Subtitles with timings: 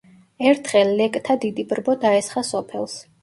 [0.51, 2.97] ერთხელ ლეკთა დიდი ბრბო დაესხა სოფელს.